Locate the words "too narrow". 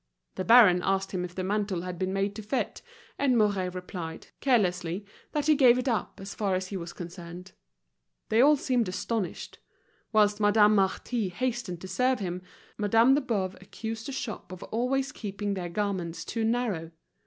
16.25-16.89